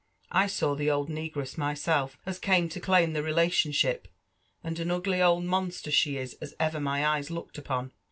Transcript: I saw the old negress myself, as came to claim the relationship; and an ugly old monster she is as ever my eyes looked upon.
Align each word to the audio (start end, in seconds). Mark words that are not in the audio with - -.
I 0.31 0.47
saw 0.47 0.73
the 0.73 0.89
old 0.89 1.09
negress 1.11 1.59
myself, 1.59 2.17
as 2.25 2.39
came 2.39 2.69
to 2.69 2.79
claim 2.79 3.13
the 3.13 3.21
relationship; 3.21 4.07
and 4.63 4.79
an 4.79 4.89
ugly 4.89 5.21
old 5.21 5.43
monster 5.43 5.91
she 5.91 6.17
is 6.17 6.33
as 6.41 6.55
ever 6.59 6.79
my 6.79 7.05
eyes 7.05 7.29
looked 7.29 7.59
upon. 7.59 7.91